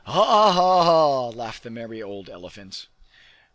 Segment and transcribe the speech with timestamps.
[0.03, 0.51] "Haw!
[0.51, 0.83] Haw!
[0.83, 2.87] Haw!" laughed the merry old elephant.